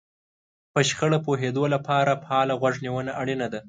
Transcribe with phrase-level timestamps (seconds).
[0.73, 3.59] په شخړه پوهېدو لپاره فعاله غوږ نيونه اړينه ده.